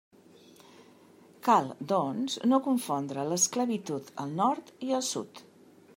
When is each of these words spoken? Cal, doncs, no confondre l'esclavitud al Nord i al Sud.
Cal, 1.47 1.69
doncs, 1.93 2.39
no 2.53 2.61
confondre 2.69 3.27
l'esclavitud 3.33 4.11
al 4.25 4.37
Nord 4.41 4.73
i 4.89 4.95
al 5.01 5.09
Sud. 5.11 5.45